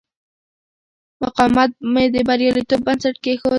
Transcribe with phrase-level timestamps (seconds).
[1.21, 3.49] مقاومت مې د بریالیتوب بنسټ کېښود.